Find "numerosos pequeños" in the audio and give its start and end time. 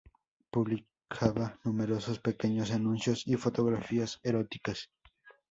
1.63-2.71